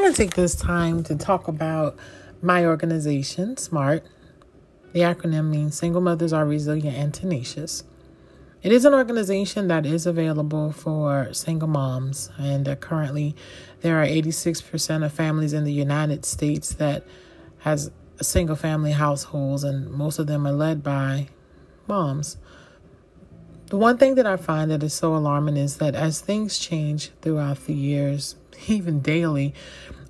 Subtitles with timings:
[0.00, 1.96] want to take this time to talk about
[2.42, 4.04] my organization, SMART.
[4.92, 7.84] The acronym means Single Mothers Are Resilient and Tenacious.
[8.64, 13.36] It is an organization that is available for single moms, and uh, currently
[13.82, 17.06] there are 86% of families in the United States that
[17.60, 21.28] has single family households, and most of them are led by
[21.86, 22.36] moms.
[23.74, 27.10] The one thing that I find that is so alarming is that as things change
[27.22, 28.36] throughout the years,
[28.68, 29.52] even daily,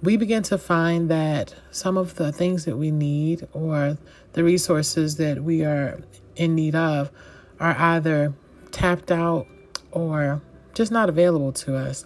[0.02, 3.96] we begin to find that some of the things that we need or
[4.34, 5.98] the resources that we are
[6.36, 7.10] in need of
[7.58, 8.34] are either
[8.70, 9.46] tapped out
[9.92, 10.42] or
[10.74, 12.04] just not available to us.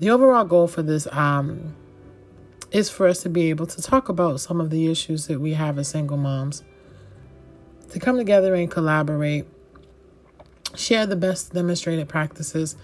[0.00, 1.76] The overall goal for this um,
[2.70, 5.52] is for us to be able to talk about some of the issues that we
[5.52, 6.62] have as single moms,
[7.90, 9.46] to come together and collaborate,
[10.74, 12.76] share the best demonstrated practices,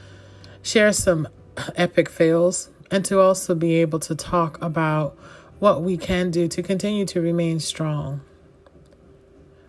[0.62, 1.28] share some
[1.76, 5.16] epic fails, and to also be able to talk about
[5.58, 8.20] what we can do to continue to remain strong.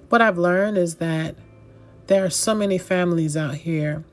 [0.09, 1.35] What I've learned is that
[2.07, 4.03] there are so many families out here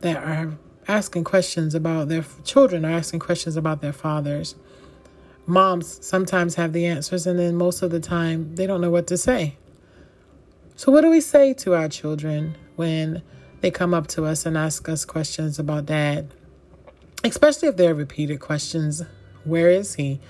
[0.00, 4.54] that are asking questions about their children, are asking questions about their fathers.
[5.46, 9.06] Moms sometimes have the answers, and then most of the time they don't know what
[9.06, 9.56] to say.
[10.76, 13.22] So, what do we say to our children when
[13.60, 16.34] they come up to us and ask us questions about dad?
[17.22, 19.00] Especially if they're repeated questions
[19.44, 20.20] Where is he?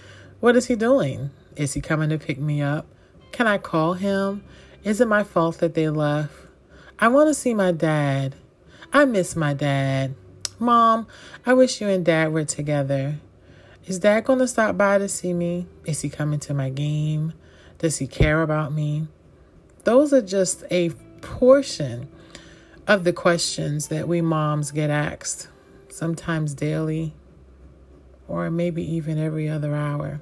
[0.41, 1.31] What is he doing?
[1.56, 2.86] Is he coming to pick me up?
[3.33, 4.45] Can I call him?
[4.83, 6.34] Is it my fault that they left?
[6.98, 8.34] I want to see my dad.
[8.92, 10.14] I miss my dad.
[10.58, 11.06] Mom,
[11.47, 13.19] I wish you and dad were together.
[13.86, 15.67] Is dad going to stop by to see me?
[15.86, 17.33] Is he coming to my game?
[17.79, 19.08] Does he care about me?
[19.85, 20.91] Those are just a
[21.21, 22.09] portion
[22.87, 25.49] of the questions that we moms get asked,
[25.89, 27.14] sometimes daily
[28.29, 30.20] or maybe even every other hour.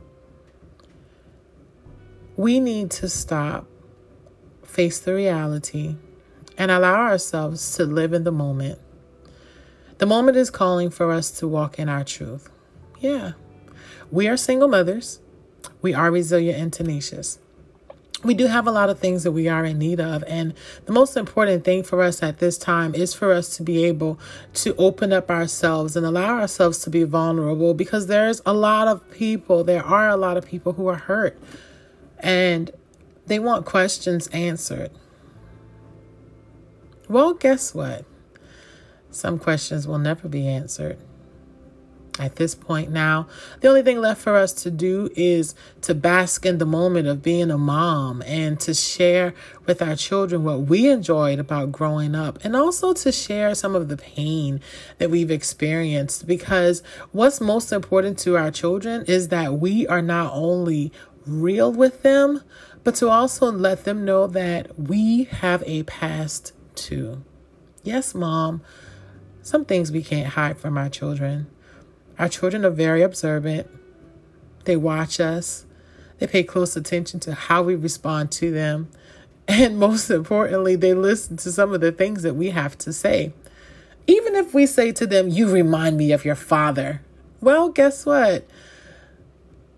[2.37, 3.67] We need to stop,
[4.65, 5.97] face the reality,
[6.57, 8.79] and allow ourselves to live in the moment.
[9.99, 12.51] The moment is calling for us to walk in our truth.
[12.99, 13.33] Yeah,
[14.11, 15.21] we are single mothers.
[15.81, 17.39] We are resilient and tenacious.
[18.25, 20.23] We do have a lot of things that we are in need of.
[20.29, 20.55] And
[20.87, 24.19] the most important thing for us at this time is for us to be able
[24.55, 29.11] to open up ourselves and allow ourselves to be vulnerable because there's a lot of
[29.11, 31.39] people, there are a lot of people who are hurt
[32.21, 32.71] and
[33.27, 34.91] they want questions answered.
[37.09, 38.05] Well, guess what?
[39.11, 40.99] Some questions will never be answered.
[42.19, 43.27] At this point now,
[43.61, 47.23] the only thing left for us to do is to bask in the moment of
[47.23, 49.33] being a mom and to share
[49.65, 53.89] with our children what we enjoyed about growing up and also to share some of
[53.89, 54.61] the pain
[54.99, 60.33] that we've experienced because what's most important to our children is that we are not
[60.35, 60.93] only
[61.25, 62.43] real with them,
[62.85, 67.23] but to also let them know that we have a past too.
[67.83, 68.61] Yes, mom,
[69.41, 71.47] some things we can't hide from our children.
[72.23, 73.67] Our children are very observant.
[74.63, 75.67] They watch us.
[76.21, 78.89] They pay close attention to how we respond to them.
[79.49, 83.33] And most importantly, they listen to some of the things that we have to say.
[84.07, 87.03] Even if we say to them, You remind me of your father.
[87.41, 88.47] Well, guess what?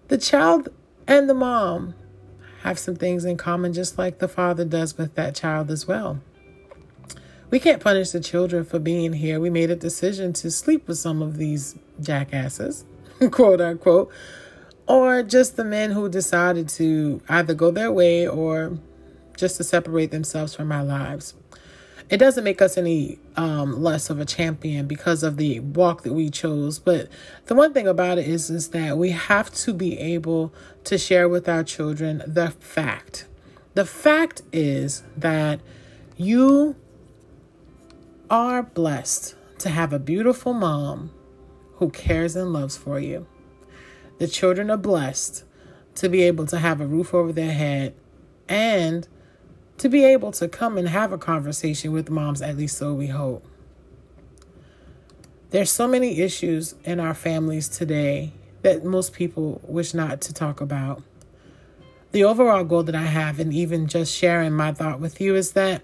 [0.08, 0.68] The child
[1.06, 1.94] and the mom
[2.60, 6.20] have some things in common, just like the father does with that child as well.
[7.50, 9.38] We can't punish the children for being here.
[9.38, 12.84] We made a decision to sleep with some of these jackasses,
[13.30, 14.10] quote unquote,
[14.86, 18.78] or just the men who decided to either go their way or
[19.36, 21.34] just to separate themselves from our lives.
[22.10, 26.12] It doesn't make us any um, less of a champion because of the walk that
[26.12, 26.78] we chose.
[26.78, 27.08] But
[27.46, 30.52] the one thing about it is, is that we have to be able
[30.84, 33.26] to share with our children the fact.
[33.72, 35.60] The fact is that
[36.16, 36.76] you
[38.30, 41.10] are blessed to have a beautiful mom
[41.74, 43.26] who cares and loves for you.
[44.18, 45.44] The children are blessed
[45.96, 47.94] to be able to have a roof over their head
[48.48, 49.06] and
[49.78, 53.08] to be able to come and have a conversation with moms, at least so we
[53.08, 53.44] hope.
[55.50, 58.32] There's so many issues in our families today
[58.62, 61.02] that most people wish not to talk about.
[62.12, 65.52] The overall goal that I have, and even just sharing my thought with you, is
[65.52, 65.82] that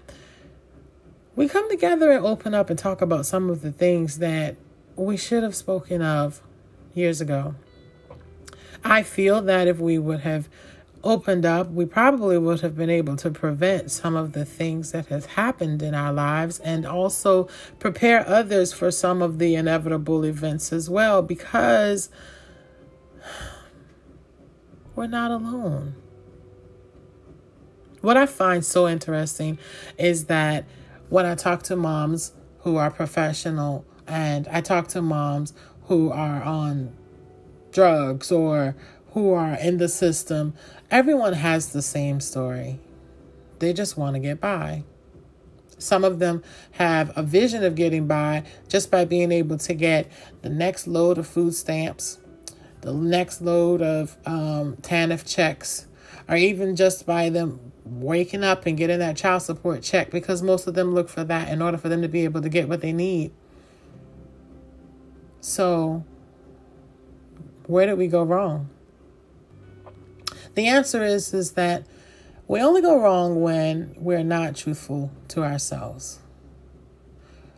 [1.41, 4.55] we come together and open up and talk about some of the things that
[4.95, 6.39] we should have spoken of
[6.93, 7.55] years ago.
[8.83, 10.47] I feel that if we would have
[11.03, 15.07] opened up, we probably would have been able to prevent some of the things that
[15.07, 17.49] has happened in our lives and also
[17.79, 22.11] prepare others for some of the inevitable events as well because
[24.95, 25.95] we're not alone.
[28.01, 29.57] What I find so interesting
[29.97, 30.65] is that
[31.11, 35.53] when I talk to moms who are professional and I talk to moms
[35.87, 36.95] who are on
[37.73, 38.77] drugs or
[39.11, 40.53] who are in the system,
[40.89, 42.79] everyone has the same story.
[43.59, 44.85] They just want to get by.
[45.77, 50.09] Some of them have a vision of getting by just by being able to get
[50.43, 52.19] the next load of food stamps,
[52.79, 55.87] the next load of um, TANF checks,
[56.29, 60.67] or even just by them waking up and getting that child support check because most
[60.67, 62.81] of them look for that in order for them to be able to get what
[62.81, 63.31] they need.
[65.39, 66.03] So,
[67.65, 68.69] where did we go wrong?
[70.53, 71.85] The answer is is that
[72.47, 76.19] we only go wrong when we're not truthful to ourselves.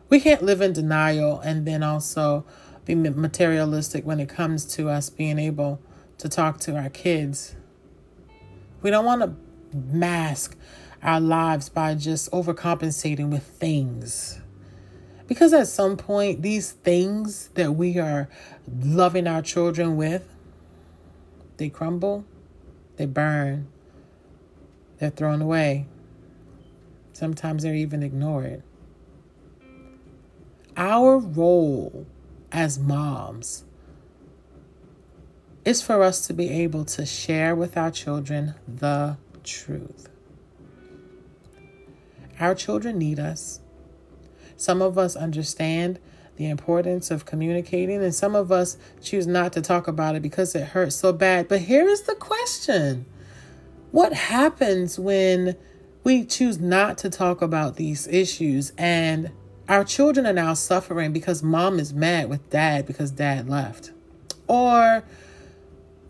[0.10, 2.46] We can't live in denial and then also
[2.86, 5.82] be materialistic when it comes to us being able
[6.20, 7.56] to talk to our kids.
[8.82, 9.34] We don't want to
[9.74, 10.58] mask
[11.02, 14.40] our lives by just overcompensating with things.
[15.28, 18.30] Because at some point, these things that we are
[18.68, 20.28] loving our children with,
[21.58, 22.26] they crumble
[22.98, 23.68] they burn,
[25.00, 25.88] they're thrown away.
[27.14, 28.64] Sometimes they're even ignored.
[30.76, 32.06] Our role
[32.52, 33.66] as moms
[35.66, 40.10] is for us to be able to share with our children the truth.
[42.40, 43.60] Our children need us.
[44.58, 46.00] Some of us understand
[46.36, 50.56] the importance of communicating, and some of us choose not to talk about it because
[50.56, 51.48] it hurts so bad.
[51.48, 53.06] But here is the question
[53.92, 55.56] What happens when
[56.04, 59.32] we choose not to talk about these issues and
[59.70, 63.92] our children are now suffering because mom is mad with dad because dad left?
[64.48, 65.04] Or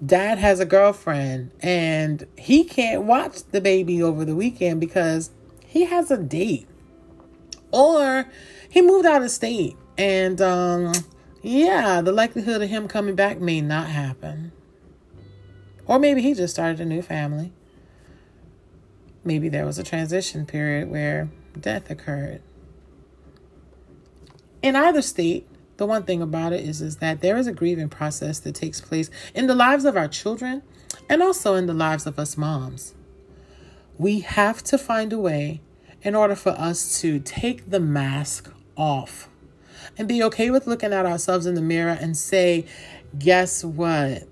[0.04, 5.30] dad has a girlfriend and he can't watch the baby over the weekend because
[5.66, 6.68] he has a date.
[7.72, 8.26] Or
[8.70, 10.94] he moved out of state and um,
[11.42, 14.52] yeah, the likelihood of him coming back may not happen.
[15.86, 17.52] Or maybe he just started a new family.
[19.24, 21.30] Maybe there was a transition period where
[21.60, 22.42] death occurred.
[24.62, 25.48] In either state,
[25.84, 28.80] the one thing about it is, is that there is a grieving process that takes
[28.80, 30.64] place in the lives of our children
[31.10, 32.96] and also in the lives of us moms.
[33.98, 35.60] We have to find a way
[36.02, 39.28] in order for us to take the mask off
[39.98, 42.66] and be okay with looking at ourselves in the mirror and say,
[43.20, 44.24] guess what?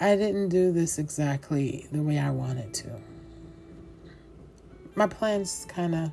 [0.00, 2.90] I didn't do this exactly the way I wanted to.
[4.94, 6.12] My plans kind of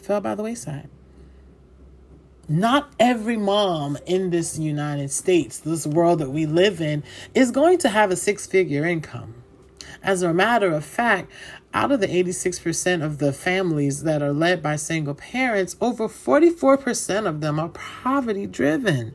[0.00, 0.88] fell by the wayside.
[2.48, 7.02] Not every mom in this United States, this world that we live in,
[7.34, 9.34] is going to have a six figure income.
[10.02, 11.32] As a matter of fact,
[11.72, 17.26] out of the 86% of the families that are led by single parents, over 44%
[17.26, 19.14] of them are poverty driven.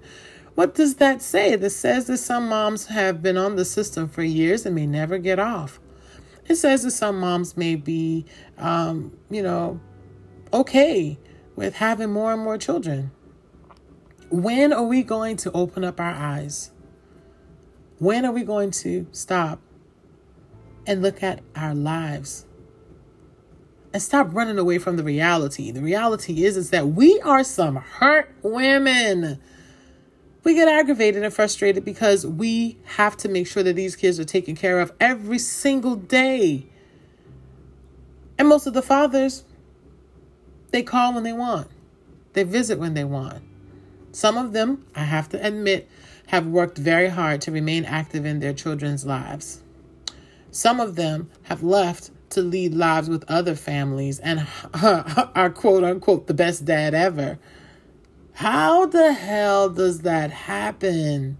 [0.56, 1.56] What does that say?
[1.56, 5.20] That says that some moms have been on the system for years and may never
[5.20, 5.80] get off.
[6.48, 8.26] It says that some moms may be,
[8.58, 9.80] um, you know,
[10.52, 11.20] okay
[11.56, 13.12] with having more and more children.
[14.30, 16.72] When are we going to open up our eyes?
[17.98, 19.60] When are we going to stop
[20.86, 22.46] and look at our lives
[23.94, 25.72] and stop running away from the reality.
[25.72, 29.40] The reality is is that we are some hurt women.
[30.44, 34.26] We get aggravated and frustrated because we have to make sure that these kids are
[34.26, 36.68] taken care of every single day.
[38.38, 39.44] And most of the fathers,
[40.72, 41.68] they call when they want.
[42.34, 43.44] They visit when they want.
[44.12, 45.88] Some of them, I have to admit,
[46.28, 49.62] have worked very hard to remain active in their children's lives.
[50.52, 54.48] Some of them have left to lead lives with other families and
[54.84, 57.40] are quote unquote the best dad ever.
[58.34, 61.38] How the hell does that happen?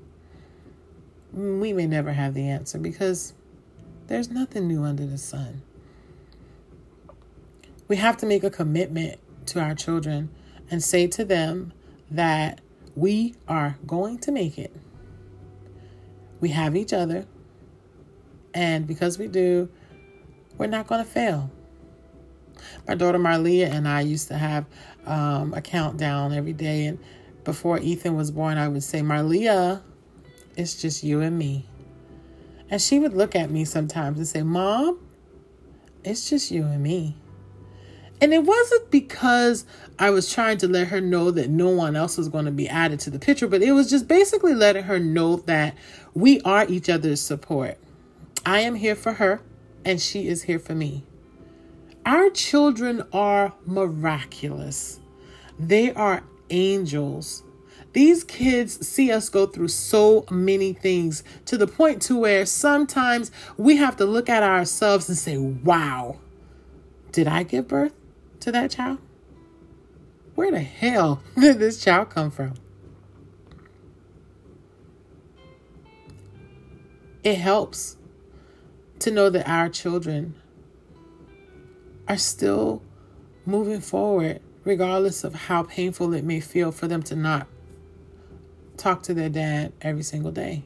[1.32, 3.34] We may never have the answer because
[4.08, 5.62] there's nothing new under the sun.
[7.88, 10.30] We have to make a commitment to our children
[10.70, 11.74] and say to them
[12.12, 12.62] that
[12.96, 14.76] we are going to make it.
[16.40, 17.26] We have each other.
[18.54, 19.70] And because we do,
[20.58, 21.52] we're not going to fail.
[22.88, 24.66] My daughter Marlia and I used to have
[25.06, 26.86] um, a countdown every day.
[26.86, 27.00] And
[27.44, 29.82] before Ethan was born, I would say, Marlia,
[30.58, 31.66] it's just you and me.
[32.70, 35.00] And she would look at me sometimes and say, Mom,
[36.04, 37.16] it's just you and me.
[38.22, 39.66] And it wasn't because
[39.98, 42.68] I was trying to let her know that no one else was going to be
[42.68, 45.76] added to the picture, but it was just basically letting her know that
[46.14, 47.78] we are each other's support.
[48.46, 49.42] I am here for her,
[49.86, 51.06] and she is here for me.
[52.06, 55.00] Our children are miraculous,
[55.58, 57.44] they are angels.
[57.92, 63.32] These kids see us go through so many things to the point to where sometimes
[63.58, 66.18] we have to look at ourselves and say, "Wow,
[67.12, 67.94] did I give birth
[68.42, 69.00] to that child?
[70.36, 72.54] Where the hell did this child come from?"
[77.24, 77.98] It helps
[79.00, 80.36] to know that our children
[82.08, 82.82] are still
[83.46, 87.48] moving forward, regardless of how painful it may feel for them to not
[88.78, 90.64] talk to their dad every single day.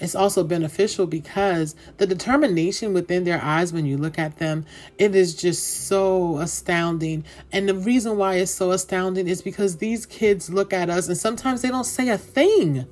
[0.00, 4.64] It's also beneficial because the determination within their eyes when you look at them,
[4.96, 7.24] it is just so astounding.
[7.52, 11.18] And the reason why it's so astounding is because these kids look at us and
[11.18, 12.86] sometimes they don't say a thing.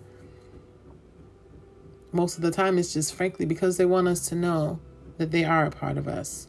[2.12, 4.78] Most of the time, it's just frankly because they want us to know
[5.16, 6.46] that they are a part of us.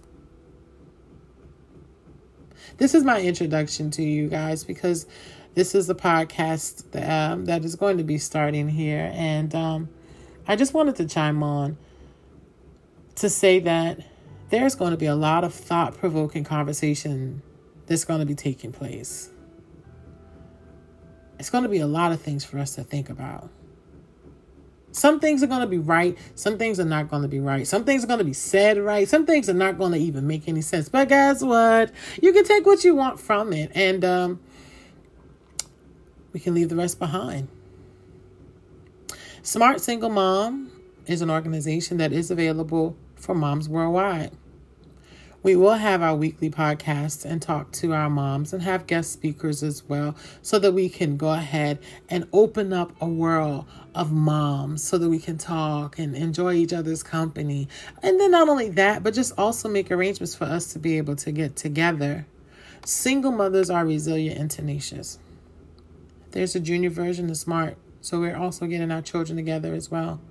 [2.77, 5.05] This is my introduction to you guys because
[5.53, 9.11] this is the podcast that, um, that is going to be starting here.
[9.13, 9.89] And um,
[10.49, 11.77] I just wanted to chime on
[13.17, 13.99] to say that
[14.49, 17.43] there's going to be a lot of thought provoking conversation
[17.85, 19.29] that's going to be taking place.
[21.37, 23.51] It's going to be a lot of things for us to think about.
[24.91, 26.17] Some things are going to be right.
[26.33, 27.67] Some things are not going to be right.
[27.67, 29.07] Some things are going to be said right.
[29.07, 30.89] Some things are not going to even make any sense.
[30.89, 31.91] But guess what?
[32.23, 34.39] You can take what you want from it, and um,
[36.33, 37.49] we can leave the rest behind.
[39.41, 40.69] Smart Single Mom
[41.07, 44.31] is an organization that is available for moms worldwide.
[45.41, 49.63] We will have our weekly podcasts and talk to our moms and have guest speakers
[49.63, 51.79] as well so that we can go ahead
[52.09, 53.65] and open up a world
[53.95, 57.69] of moms so that we can talk and enjoy each other's company.
[58.03, 61.15] And then not only that, but just also make arrangements for us to be able
[61.15, 62.27] to get together.
[62.83, 65.17] Single mothers are resilient and tenacious.
[66.31, 70.21] There's a junior version of SMART, so we're also getting our children together as well.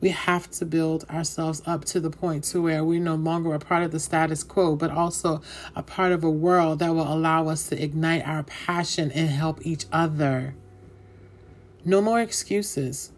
[0.00, 3.58] We have to build ourselves up to the point to where we're no longer a
[3.58, 5.40] part of the status quo, but also
[5.74, 9.64] a part of a world that will allow us to ignite our passion and help
[9.64, 10.54] each other.
[11.84, 13.10] No more excuses.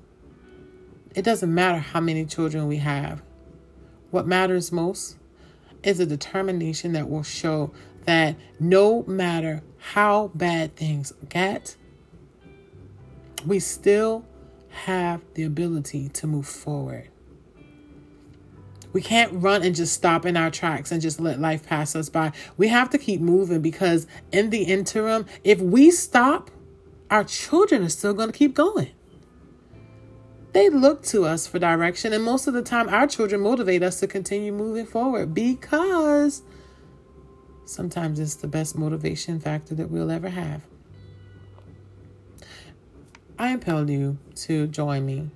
[1.15, 3.23] It doesn't matter how many children we have.
[4.11, 5.17] What matters most
[5.83, 7.73] is a determination that will show
[8.05, 11.77] that no matter how bad things get,
[13.47, 14.25] we still
[14.71, 17.09] have the ability to move forward.
[18.93, 22.09] We can't run and just stop in our tracks and just let life pass us
[22.09, 22.33] by.
[22.57, 26.51] We have to keep moving because in the interim, if we stop,
[27.11, 28.91] our children are still going to keep going.
[30.53, 34.01] They look to us for direction, and most of the time, our children motivate us
[34.01, 36.43] to continue moving forward because
[37.67, 40.63] sometimes it's the best motivation factor that we'll ever have.
[43.39, 45.31] I impel you to join me.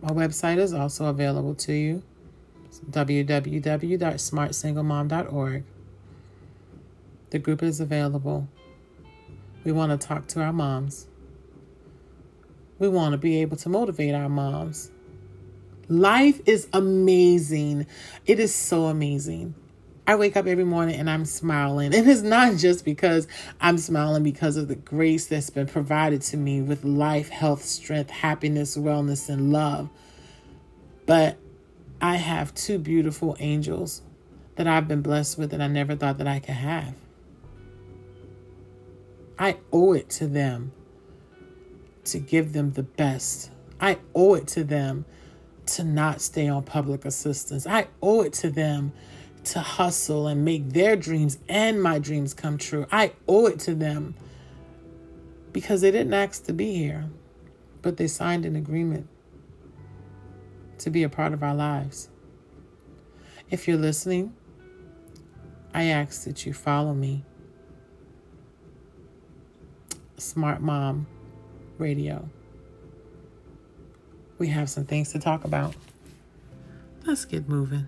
[0.00, 2.02] My website is also available to you.
[2.90, 5.64] Www.smartsinglemom.org.
[7.30, 8.48] The group is available.
[9.64, 11.08] We want to talk to our moms.
[12.78, 14.90] We want to be able to motivate our moms.
[15.88, 17.86] Life is amazing.
[18.24, 19.54] It is so amazing.
[20.08, 21.94] I wake up every morning and I'm smiling.
[21.94, 23.28] And it's not just because
[23.60, 28.08] I'm smiling because of the grace that's been provided to me with life, health, strength,
[28.08, 29.90] happiness, wellness, and love.
[31.04, 31.36] But
[32.00, 34.00] I have two beautiful angels
[34.56, 36.94] that I've been blessed with that I never thought that I could have.
[39.38, 40.72] I owe it to them
[42.04, 43.50] to give them the best.
[43.78, 45.04] I owe it to them
[45.66, 47.66] to not stay on public assistance.
[47.66, 48.94] I owe it to them
[49.52, 52.86] to hustle and make their dreams and my dreams come true.
[52.92, 54.14] I owe it to them
[55.52, 57.08] because they didn't ask to be here,
[57.82, 59.08] but they signed an agreement
[60.78, 62.08] to be a part of our lives.
[63.50, 64.34] If you're listening,
[65.72, 67.24] I ask that you follow me.
[70.18, 71.06] Smart Mom
[71.78, 72.28] Radio.
[74.38, 75.74] We have some things to talk about.
[77.06, 77.86] Let's get moving.